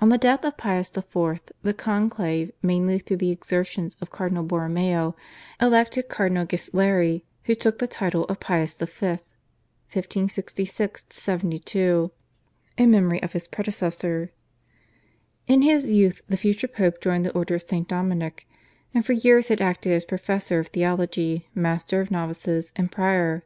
[0.00, 1.12] On the death of Pius IV.
[1.62, 5.14] the conclave, mainly through the exertions of Cardinal Borromeo,
[5.60, 8.86] elected Cardinal Ghisleri, who took the title of Pius V.
[8.86, 12.10] (1566 72)
[12.78, 14.32] in memory of his predecessor.
[15.46, 17.86] In his youth the future Pope joined the Order of St.
[17.86, 18.48] Dominic,
[18.94, 23.44] and for years had acted as professor of theology, master of novices, and prior.